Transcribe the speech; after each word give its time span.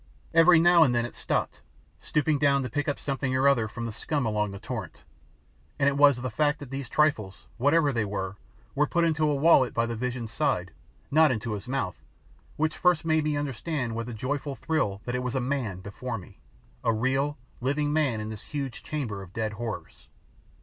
Every 0.33 0.59
now 0.59 0.81
and 0.81 0.95
then 0.95 1.05
it 1.05 1.13
stopped, 1.13 1.61
stooping 1.99 2.39
down 2.39 2.63
to 2.63 2.71
pick 2.71 2.87
up 2.87 2.97
something 2.97 3.35
or 3.35 3.47
other 3.47 3.67
from 3.67 3.85
the 3.85 3.91
scum 3.91 4.25
along 4.25 4.49
the 4.49 4.57
torrent, 4.57 5.03
and 5.77 5.87
it 5.87 5.95
was 5.95 6.17
the 6.17 6.31
fact 6.31 6.57
that 6.57 6.71
these 6.71 6.89
trifles, 6.89 7.45
whatever 7.57 7.93
they 7.93 8.03
were, 8.03 8.35
were 8.73 8.87
put 8.87 9.03
into 9.03 9.29
a 9.29 9.35
wallet 9.35 9.75
by 9.75 9.85
the 9.85 9.95
vision's 9.95 10.31
side 10.31 10.71
not 11.11 11.31
into 11.31 11.53
his 11.53 11.67
mouth 11.67 12.01
which 12.57 12.75
first 12.75 13.05
made 13.05 13.25
me 13.25 13.37
understand 13.37 13.95
with 13.95 14.09
a 14.09 14.13
joyful 14.15 14.55
thrill 14.55 15.01
that 15.05 15.13
it 15.13 15.21
was 15.21 15.35
a 15.35 15.39
MAN 15.39 15.81
before 15.81 16.17
me 16.17 16.39
a 16.83 16.91
real, 16.91 17.37
living 17.59 17.93
man 17.93 18.19
in 18.19 18.29
this 18.29 18.41
huge 18.41 18.81
chamber 18.81 19.21
of 19.21 19.33
dead 19.33 19.53
horrors! 19.53 20.07